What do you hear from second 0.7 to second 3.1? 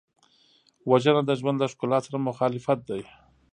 وژنه د ژوند له ښکلا سره مخالفت دی